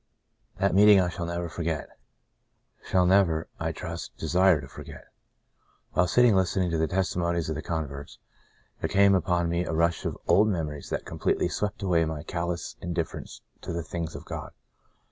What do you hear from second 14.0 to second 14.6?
of God.